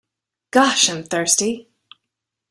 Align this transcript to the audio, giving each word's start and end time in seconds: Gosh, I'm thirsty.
Gosh, 0.49 0.89
I'm 0.89 1.03
thirsty. 1.03 1.69